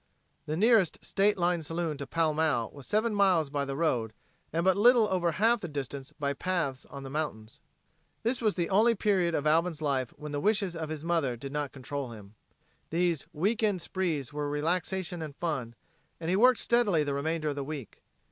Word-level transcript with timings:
The 0.47 0.57
nearest 0.57 0.97
state 1.05 1.37
line 1.37 1.61
saloon 1.61 1.95
to 1.99 2.07
Pall 2.07 2.33
Mall 2.33 2.71
was 2.71 2.87
seven 2.87 3.13
miles 3.13 3.51
by 3.51 3.65
the 3.65 3.75
road 3.75 4.13
and 4.51 4.63
but 4.63 4.75
little 4.75 5.07
over 5.09 5.33
half 5.33 5.61
the 5.61 5.67
distance 5.67 6.11
by 6.11 6.33
paths 6.33 6.87
on 6.87 7.03
the 7.03 7.09
mountains. 7.11 7.61
This 8.23 8.41
was 8.41 8.55
the 8.55 8.71
only 8.71 8.95
period 8.95 9.35
of 9.35 9.45
Alvin's 9.45 9.79
life 9.79 10.09
when 10.17 10.31
the 10.31 10.39
wishes 10.39 10.75
of 10.75 10.89
his 10.89 11.03
mother 11.03 11.35
did 11.37 11.51
not 11.51 11.71
control 11.71 12.13
him. 12.13 12.33
These 12.89 13.27
week 13.31 13.61
end 13.61 13.79
sprees 13.79 14.33
were 14.33 14.49
relaxation 14.49 15.21
and 15.21 15.35
fun, 15.35 15.75
and 16.19 16.31
he 16.31 16.35
worked 16.35 16.61
steadily 16.61 17.03
the 17.03 17.13
remainder 17.13 17.49
of 17.49 17.55
the 17.55 17.63
week. 17.63 18.01